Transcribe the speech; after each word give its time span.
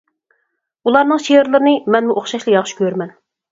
ئۇلارنىڭ 0.89 1.21
شېئىرلىرىنى 1.27 1.75
مەنمۇ 1.99 2.17
ئوخشاشلا 2.23 2.59
ياخشى 2.59 2.83
كۆرىمەن. 2.83 3.17